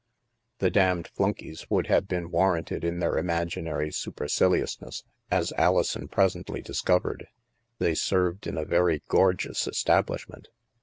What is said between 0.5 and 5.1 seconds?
The damned flunkeys would have been warranted in their imaginary superciliousness,